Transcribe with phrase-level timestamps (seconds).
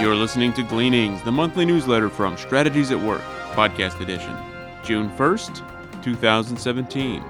[0.00, 3.20] You're listening to Gleanings, the monthly newsletter from Strategies at Work,
[3.54, 4.32] podcast edition,
[4.84, 7.20] June 1st, 2017.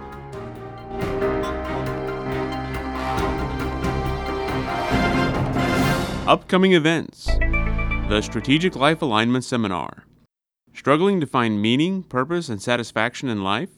[6.28, 10.04] Upcoming events The Strategic Life Alignment Seminar.
[10.74, 13.70] Struggling to find meaning, purpose, and satisfaction in life?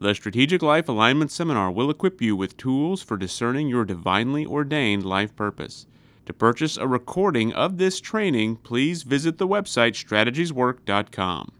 [0.00, 5.06] The Strategic Life Alignment Seminar will equip you with tools for discerning your divinely ordained
[5.06, 5.86] life purpose.
[6.26, 11.52] To purchase a recording of this training, please visit the website strategieswork.com.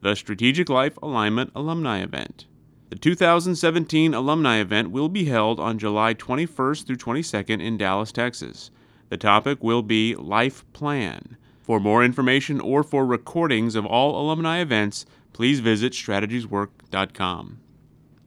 [0.00, 2.46] The Strategic Life Alignment Alumni Event.
[2.88, 8.70] The 2017 alumni event will be held on July 21st through 22nd in Dallas, Texas.
[9.08, 11.36] The topic will be Life Plan.
[11.60, 17.60] For more information or for recordings of all alumni events, please visit strategieswork.com.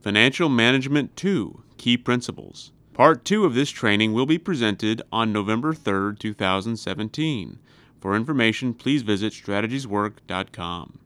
[0.02, 2.72] Financial Management 2 Key Principles.
[2.98, 7.60] Part 2 of this training will be presented on November 3, 2017.
[8.00, 10.98] For information, please visit strategieswork.com.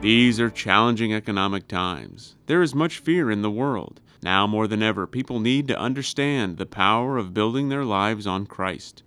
[0.00, 2.36] These are challenging economic times.
[2.46, 4.00] There is much fear in the world.
[4.22, 8.46] Now more than ever, people need to understand the power of building their lives on
[8.46, 9.02] Christ.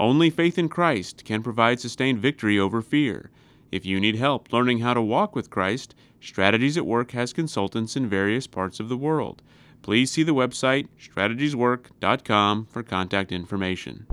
[0.00, 3.28] Only faith in Christ can provide sustained victory over fear.
[3.70, 7.96] If you need help learning how to walk with Christ, Strategies at Work has consultants
[7.96, 9.42] in various parts of the world.
[9.86, 14.08] Please see the website strategieswork.com for contact information.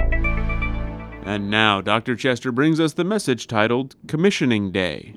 [1.26, 2.16] And now, Dr.
[2.16, 5.16] Chester brings us the message titled Commissioning Day.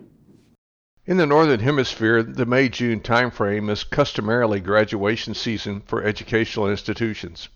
[1.04, 7.50] In the Northern Hemisphere, the May June timeframe is customarily graduation season for educational institutions.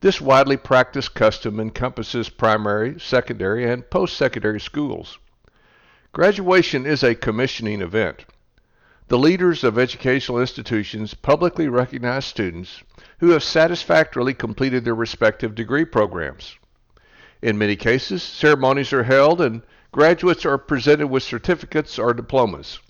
[0.00, 5.20] This widely practiced custom encompasses primary, secondary, and post secondary schools.
[6.12, 8.24] Graduation is a commissioning event.
[9.08, 12.82] The leaders of educational institutions publicly recognize students
[13.18, 16.56] who have satisfactorily completed their respective degree programs.
[17.40, 22.80] In many cases, ceremonies are held and graduates are presented with certificates or diplomas.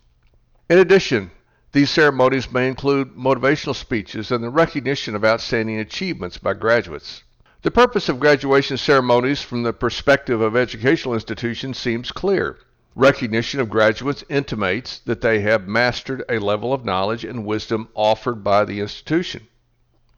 [0.70, 1.32] In addition,
[1.72, 7.24] these ceremonies may include motivational speeches and the recognition of outstanding achievements by graduates.
[7.60, 12.56] The purpose of graduation ceremonies from the perspective of educational institutions seems clear.
[12.96, 18.42] Recognition of graduates intimates that they have mastered a level of knowledge and wisdom offered
[18.42, 19.46] by the institution.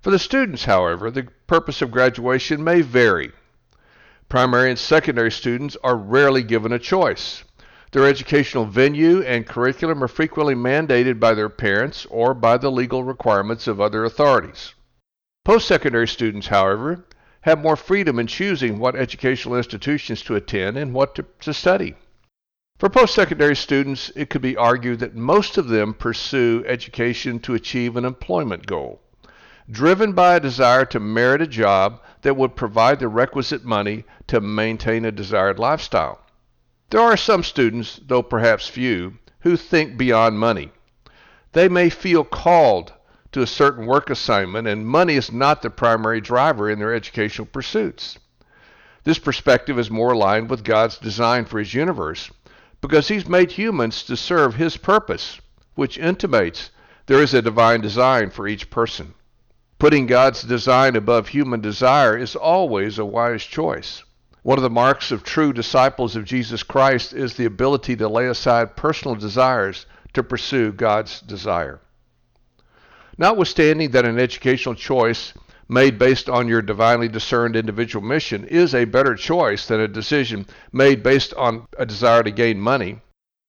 [0.00, 3.32] For the students, however, the purpose of graduation may vary
[4.28, 7.44] Primary and secondary students are rarely given a choice.
[7.92, 13.02] Their educational venue and curriculum are frequently mandated by their parents or by the legal
[13.02, 14.74] requirements of other authorities.
[15.44, 17.06] Post secondary students, however,
[17.40, 21.96] have more freedom in choosing what educational institutions to attend and what to, to study.
[22.78, 27.54] For post secondary students, it could be argued that most of them pursue education to
[27.54, 29.00] achieve an employment goal
[29.70, 34.40] driven by a desire to merit a job that would provide the requisite money to
[34.40, 36.20] maintain a desired lifestyle.
[36.90, 40.70] There are some students, though perhaps few, who think beyond money.
[41.52, 42.94] They may feel called
[43.32, 47.46] to a certain work assignment, and money is not the primary driver in their educational
[47.46, 48.18] pursuits.
[49.04, 52.30] This perspective is more aligned with God's design for His universe
[52.80, 55.40] because He's made humans to serve His purpose,
[55.74, 56.70] which intimates
[57.06, 59.14] there is a divine design for each person.
[59.78, 64.02] Putting God's design above human desire is always a wise choice.
[64.42, 68.26] One of the marks of true disciples of Jesus Christ is the ability to lay
[68.26, 71.80] aside personal desires to pursue God's desire.
[73.16, 75.32] Notwithstanding that an educational choice
[75.68, 80.46] made based on your divinely discerned individual mission is a better choice than a decision
[80.72, 83.00] made based on a desire to gain money,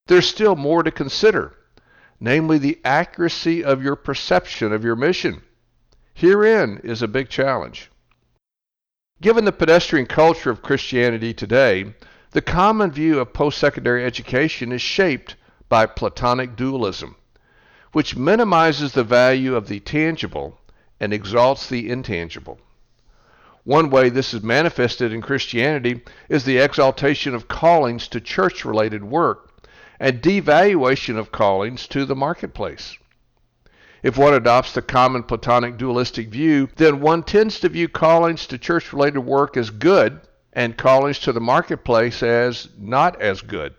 [0.08, 1.56] there's still more to consider,
[2.20, 5.42] namely the accuracy of your perception of your mission.
[6.14, 7.90] Herein is a big challenge.
[9.22, 11.94] Given the pedestrian culture of Christianity today,
[12.32, 15.36] the common view of post secondary education is shaped
[15.70, 17.16] by Platonic dualism,
[17.92, 20.59] which minimizes the value of the tangible
[21.00, 22.60] and exalts the intangible.
[23.64, 29.04] One way this is manifested in Christianity is the exaltation of callings to church related
[29.04, 29.52] work
[30.00, 32.98] and devaluation of callings to the marketplace.
[34.02, 38.58] If one adopts the common Platonic dualistic view, then one tends to view callings to
[38.58, 40.22] church related work as good
[40.54, 43.74] and callings to the marketplace as not as good.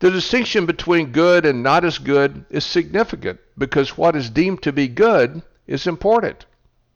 [0.00, 4.72] The distinction between good and not as good is significant because what is deemed to
[4.72, 6.46] be good is important.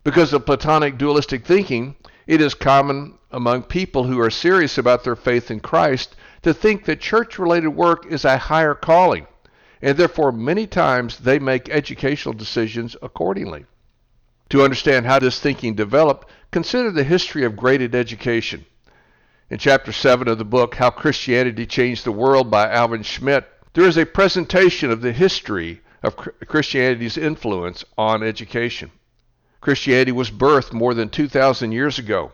[0.05, 1.97] Because of Platonic dualistic thinking,
[2.27, 6.85] it is common among people who are serious about their faith in Christ to think
[6.85, 9.27] that church related work is a higher calling
[9.83, 13.65] and therefore many times they make educational decisions accordingly.
[14.51, 18.67] To understand how this thinking developed, consider the history of graded education.
[19.49, 23.87] In chapter 7 of the book, How Christianity Changed the World by Alvin Schmidt, there
[23.87, 28.91] is a presentation of the history of Christianity's influence on education.
[29.61, 32.33] Christianity was birthed more than 2,000 years ago.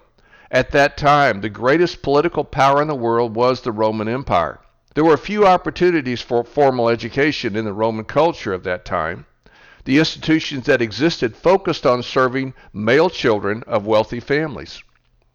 [0.50, 4.60] At that time, the greatest political power in the world was the Roman Empire.
[4.94, 9.26] There were few opportunities for formal education in the Roman culture of that time.
[9.84, 14.82] The institutions that existed focused on serving male children of wealthy families.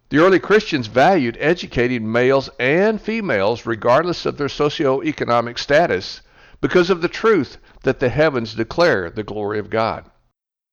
[0.08, 6.22] The early Christians valued educating males and females regardless of their socio-economic status
[6.62, 10.08] because of the truth that the heavens declare the glory of God.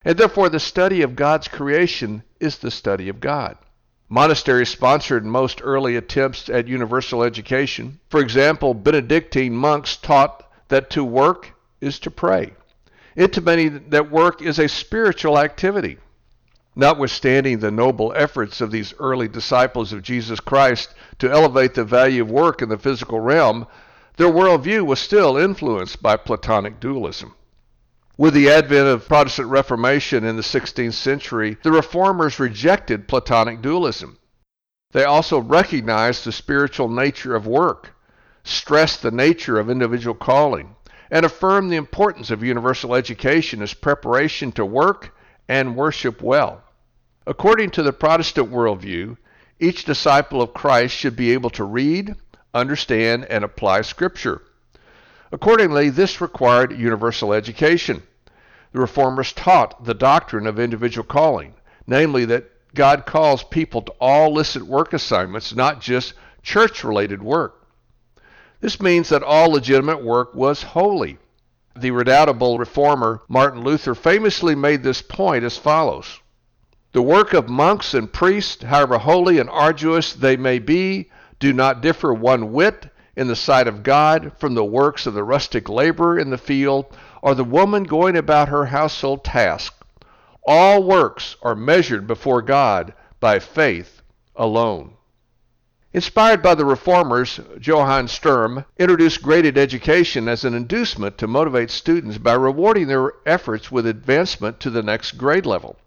[0.05, 3.57] And therefore, the study of God's creation is the study of God.
[4.07, 7.99] Monasteries sponsored most early attempts at universal education.
[8.09, 12.53] For example, Benedictine monks taught that to work is to pray,
[13.15, 15.97] intimating that work is a spiritual activity.
[16.75, 22.21] Notwithstanding the noble efforts of these early disciples of Jesus Christ to elevate the value
[22.21, 23.67] of work in the physical realm,
[24.19, 27.33] their worldview was still influenced by Platonic dualism.
[28.17, 34.19] With the advent of Protestant Reformation in the 16th century, the reformers rejected Platonic dualism.
[34.91, 37.95] They also recognized the spiritual nature of work,
[38.43, 40.75] stressed the nature of individual calling,
[41.09, 45.15] and affirmed the importance of universal education as preparation to work
[45.47, 46.61] and worship well.
[47.25, 49.15] According to the Protestant worldview,
[49.61, 52.17] each disciple of Christ should be able to read,
[52.53, 54.41] understand, and apply Scripture.
[55.31, 58.03] Accordingly, this required universal education.
[58.71, 61.53] The Reformers taught the doctrine of individual calling,
[61.85, 67.67] namely that God calls people to all licit work assignments, not just church related work.
[68.61, 71.17] This means that all legitimate work was holy.
[71.75, 76.19] The redoubtable reformer Martin Luther famously made this point as follows
[76.91, 81.81] The work of monks and priests, however holy and arduous they may be, do not
[81.81, 86.19] differ one whit in the sight of God from the works of the rustic laborer
[86.19, 86.85] in the field
[87.21, 89.73] or the woman going about her household task.
[90.45, 94.01] All works are measured before God by faith
[94.35, 94.93] alone.
[95.91, 102.19] Inspired by the reformers, Johann Sturm introduced graded education as an inducement to motivate students
[102.19, 105.77] by rewarding their efforts with advancement to the next grade level.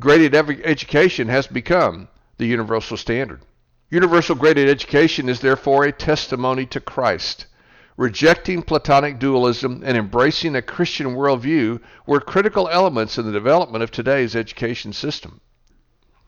[0.00, 2.08] Graded education has become
[2.38, 3.42] the universal standard.
[3.88, 7.46] Universal graded education is therefore a testimony to Christ.
[7.96, 13.92] Rejecting Platonic dualism and embracing a Christian worldview were critical elements in the development of
[13.92, 15.40] today's education system.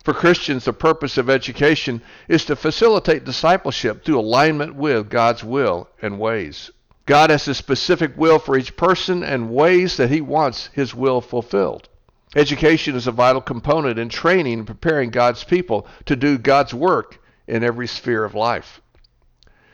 [0.04, 5.88] For Christians, the purpose of education is to facilitate discipleship through alignment with God's will
[6.00, 6.70] and ways.
[7.06, 11.20] God has a specific will for each person and ways that He wants His will
[11.20, 11.88] fulfilled.
[12.36, 17.17] Education is a vital component in training and preparing God's people to do God's work
[17.48, 18.80] in every sphere of life.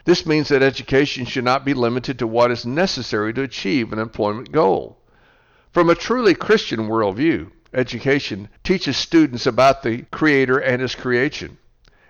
[0.04, 3.98] This means that education should not be limited to what is necessary to achieve an
[3.98, 4.98] employment goal.
[5.72, 11.58] From a truly Christian worldview, education teaches students about the Creator and His creation,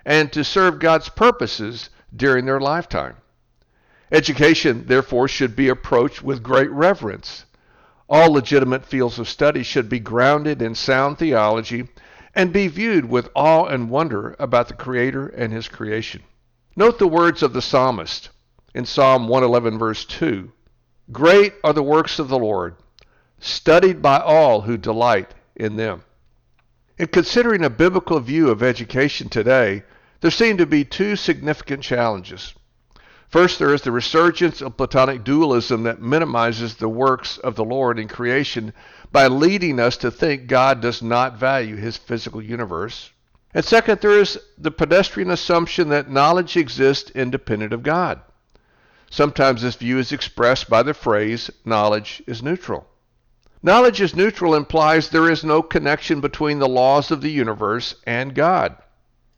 [0.05, 3.15] and to serve God's purposes during their lifetime.
[4.11, 7.45] Education, therefore, should be approached with great reverence.
[8.07, 11.87] All legitimate fields of study should be grounded in sound theology
[12.35, 16.21] and be viewed with awe and wonder about the Creator and His creation.
[16.75, 18.29] Note the words of the psalmist
[18.73, 20.51] in Psalm 111, verse 2
[21.11, 22.75] Great are the works of the Lord,
[23.39, 26.03] studied by all who delight in them.
[26.97, 29.83] In considering a biblical view of education today,
[30.21, 32.53] there seem to be two significant challenges.
[33.29, 37.99] First, there is the resurgence of Platonic dualism that minimizes the works of the Lord
[37.99, 38.73] in creation
[39.11, 43.11] by leading us to think God does not value his physical universe.
[43.53, 48.19] And second, there is the pedestrian assumption that knowledge exists independent of God.
[49.09, 52.87] Sometimes this view is expressed by the phrase, knowledge is neutral.
[53.63, 58.35] Knowledge is neutral implies there is no connection between the laws of the universe and
[58.35, 58.75] God.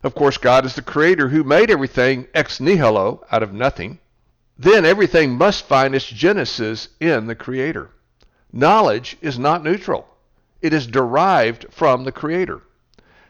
[0.03, 3.99] Of course, God is the creator who made everything ex nihilo, out of nothing.
[4.57, 7.91] Then everything must find its genesis in the creator.
[8.51, 10.07] Knowledge is not neutral.
[10.61, 12.61] It is derived from the creator.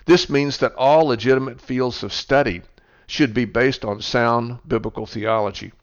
[0.05, 2.62] This means that all legitimate fields of study
[3.07, 5.74] should be based on sound biblical theology.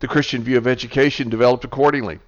[0.00, 2.18] The Christian view of education developed accordingly.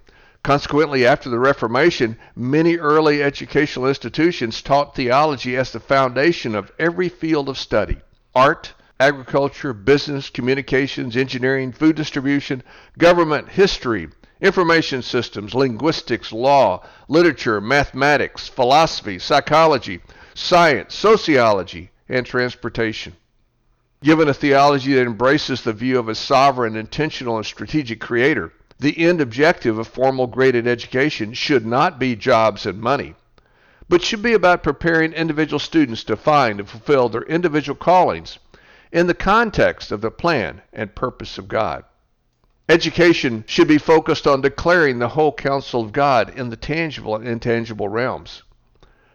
[0.43, 7.09] Consequently, after the Reformation, many early educational institutions taught theology as the foundation of every
[7.09, 7.97] field of study
[8.33, 12.63] art, agriculture, business, communications, engineering, food distribution,
[12.97, 14.07] government, history,
[14.41, 20.01] information systems, linguistics, law, literature, mathematics, philosophy, psychology,
[20.33, 23.15] science, sociology, and transportation.
[24.01, 28.97] Given a theology that embraces the view of a sovereign, intentional, and strategic creator, the
[28.97, 33.15] end objective of formal graded education should not be jobs and money,
[33.89, 38.39] but should be about preparing individual students to find and fulfill their individual callings
[38.91, 41.83] in the context of the plan and purpose of God.
[42.69, 47.27] Education should be focused on declaring the whole counsel of God in the tangible and
[47.27, 48.43] intangible realms.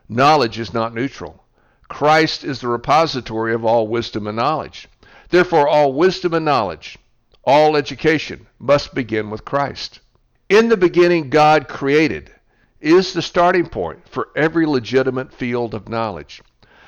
[0.09, 1.45] Knowledge is not neutral.
[1.89, 4.89] Christ is the repository of all wisdom and knowledge.
[5.29, 6.99] Therefore, all wisdom and knowledge,
[7.45, 10.01] all education must begin with Christ.
[10.49, 12.33] In the beginning, God created
[12.81, 16.43] is the starting point for every legitimate field of knowledge.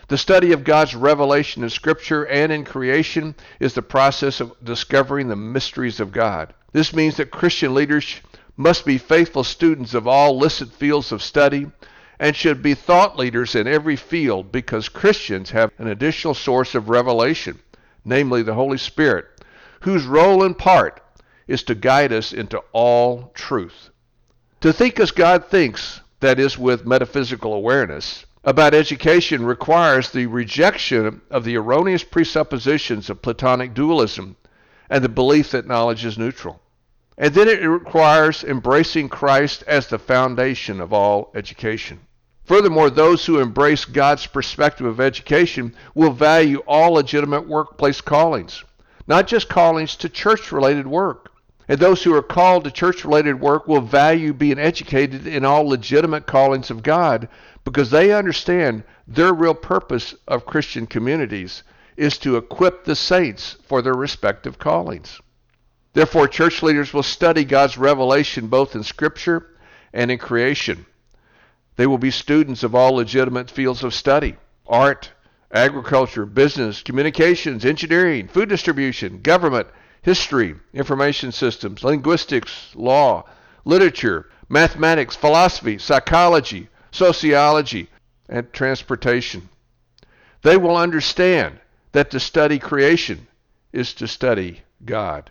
[0.09, 5.27] The study of God's revelation in Scripture and in creation is the process of discovering
[5.27, 6.55] the mysteries of God.
[6.73, 8.21] This means that Christian leaders
[8.57, 11.67] must be faithful students of all licit fields of study
[12.21, 16.89] and should be thought leaders in every field because Christians have an additional source of
[16.89, 17.59] revelation,
[18.05, 19.27] namely the Holy Spirit,
[19.81, 21.03] whose role in part
[21.49, 23.91] is to guide us into all truth.
[24.61, 31.21] To think as God thinks, that is, with metaphysical awareness, about education requires the rejection
[31.31, 34.37] of the erroneous presuppositions of Platonic dualism
[34.89, 36.61] and the belief that knowledge is neutral.
[37.19, 41.99] And then it requires embracing Christ as the foundation of all education.
[42.45, 48.63] Furthermore, those who embrace God's perspective of education will value all legitimate workplace callings,
[49.09, 51.33] not just callings to church related work.
[51.69, 55.69] And those who are called to church related work will value being educated in all
[55.69, 57.29] legitimate callings of God
[57.65, 61.65] because they understand their real purpose of Christian communities
[61.97, 65.21] is to equip the saints for their respective callings.
[65.95, 69.47] Therefore, church leaders will study God's revelation both in Scripture
[69.93, 70.87] and in creation.
[71.77, 75.11] They will be students of all legitimate fields of study art,
[75.51, 79.69] agriculture, business, communications, engineering, food distribution, government,
[80.07, 83.25] history, information systems, linguistics, law,
[83.65, 87.89] literature, mathematics, philosophy, psychology, sociology,
[88.29, 89.49] and transportation.
[90.43, 91.59] They will understand
[91.91, 93.27] that to study creation
[93.73, 95.29] is to study God.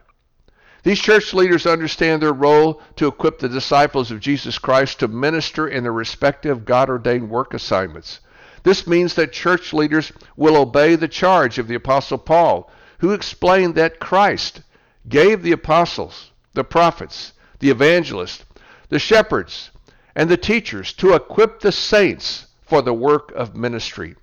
[0.84, 5.70] These church leaders understand their role to equip the disciples of Jesus Christ to minister
[5.70, 8.20] in their respective God ordained work assignments.
[8.64, 13.76] This means that church leaders will obey the charge of the Apostle Paul, who explained
[13.76, 14.62] that Christ
[15.08, 18.44] gave the apostles, the prophets, the evangelists,
[18.90, 19.72] the shepherds,
[20.16, 24.16] and the teachers to equip the saints for the work of ministry,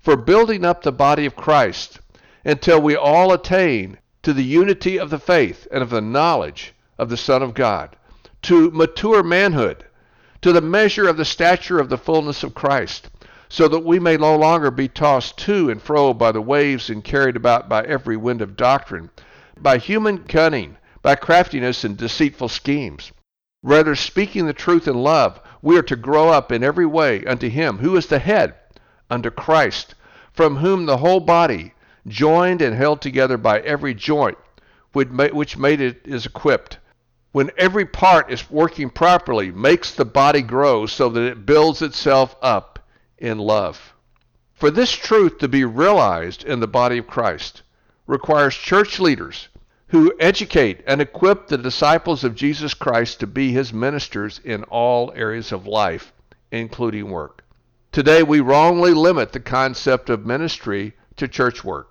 [0.00, 2.00] for building up the body of Christ
[2.44, 7.08] until we all attain to the unity of the faith and of the knowledge of
[7.08, 7.96] the Son of God,
[8.42, 9.84] to mature manhood,
[10.40, 13.08] to the measure of the stature of the fullness of Christ,
[13.48, 17.04] so that we may no longer be tossed to and fro by the waves and
[17.04, 19.10] carried about by every wind of doctrine,
[19.58, 23.12] by human cunning, by craftiness and deceitful schemes.
[23.62, 27.48] Rather, speaking the truth in love, we are to grow up in every way unto
[27.48, 28.54] Him who is the head,
[29.10, 29.94] unto Christ,
[30.32, 31.74] from whom the whole body,
[32.08, 34.38] joined and held together by every joint
[34.92, 36.78] which made it is equipped.
[37.30, 42.36] When every part is working properly, makes the body grow so that it builds itself
[42.42, 42.78] up
[43.16, 43.94] in love.
[44.52, 47.62] For this truth to be realized in the body of Christ
[48.12, 49.48] requires church leaders
[49.88, 55.12] who educate and equip the disciples of Jesus Christ to be his ministers in all
[55.16, 56.12] areas of life,
[56.50, 57.42] including work.
[57.90, 61.88] Today, we wrongly limit the concept of ministry to church work.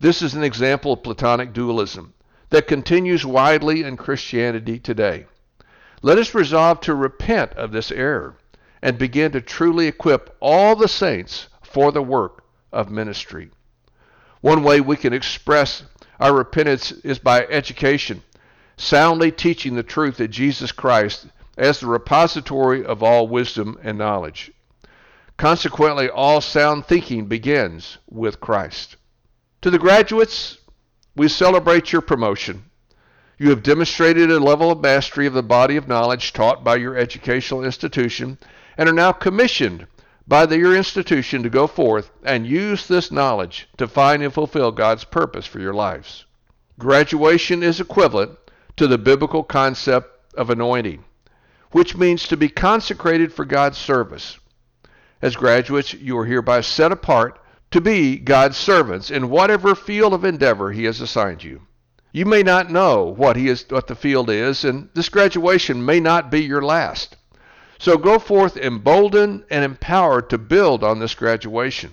[0.00, 2.14] This is an example of Platonic dualism
[2.48, 5.26] that continues widely in Christianity today.
[6.00, 8.36] Let us resolve to repent of this error
[8.82, 13.50] and begin to truly equip all the saints for the work of ministry.
[14.44, 15.84] One way we can express
[16.20, 18.22] our repentance is by education,
[18.76, 24.52] soundly teaching the truth that Jesus Christ as the repository of all wisdom and knowledge.
[25.38, 28.96] Consequently, all sound thinking begins with Christ.
[29.62, 30.58] To the graduates,
[31.16, 32.64] we celebrate your promotion.
[33.38, 36.98] You have demonstrated a level of mastery of the body of knowledge taught by your
[36.98, 38.36] educational institution
[38.76, 39.86] and are now commissioned
[40.26, 44.70] by the, your institution to go forth and use this knowledge to find and fulfill
[44.70, 46.24] God's purpose for your lives.
[46.78, 48.38] Graduation is equivalent
[48.76, 51.04] to the biblical concept of anointing,
[51.72, 54.38] which means to be consecrated for God's service.
[55.22, 57.38] As graduates, you are hereby set apart
[57.70, 61.62] to be God's servants in whatever field of endeavor He has assigned you.
[62.14, 65.98] You may not know what he is, what the field is, and this graduation may
[65.98, 67.16] not be your last.
[67.84, 71.90] So go forth emboldened and empowered to build on this graduation.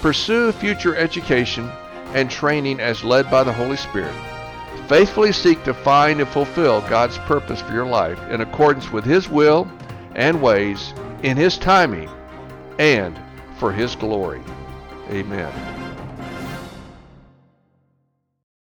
[0.00, 1.70] Pursue future education
[2.14, 4.14] and training as led by the Holy Spirit.
[4.88, 9.28] Faithfully seek to find and fulfill God's purpose for your life in accordance with His
[9.28, 9.70] will
[10.14, 12.08] and ways, in His timing,
[12.78, 13.20] and
[13.58, 14.40] for His glory.
[15.10, 15.89] Amen.